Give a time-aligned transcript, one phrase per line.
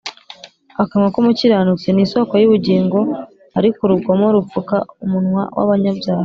[0.83, 2.99] akanwa k’umukiranutsi ni isōko y’ubugingo,
[3.57, 6.19] ariko urugomo rupfuka umunwa w’abanyabyaha